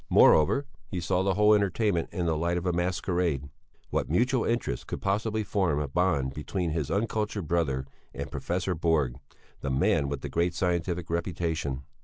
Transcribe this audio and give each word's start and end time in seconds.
Moreover, 0.09 0.65
he 0.87 0.99
saw 0.99 1.21
the 1.21 1.35
whole 1.35 1.53
entertainment 1.53 2.09
in 2.11 2.25
the 2.25 2.35
light 2.35 2.57
of 2.57 2.65
a 2.65 2.73
masquerade. 2.73 3.49
What 3.91 4.09
mutual 4.09 4.45
interest 4.45 4.87
could 4.87 4.99
possibly 4.99 5.43
form 5.43 5.79
a 5.79 5.87
bond 5.87 6.33
between 6.33 6.71
his 6.71 6.89
uncultured 6.89 7.47
brother 7.47 7.85
and 8.11 8.31
Professor 8.31 8.73
Borg, 8.73 9.17
the 9.59 9.69
man 9.69 10.09
with 10.09 10.21
the 10.21 10.27
great 10.29 10.55
scientific 10.55 11.11
reputation? 11.11 11.83